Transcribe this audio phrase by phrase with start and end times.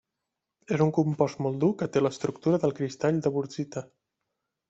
[0.75, 3.85] És un compost molt dur que té l'estructura del cristall de Wurtzita.